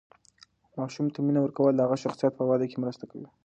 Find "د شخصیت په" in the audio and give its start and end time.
1.97-2.43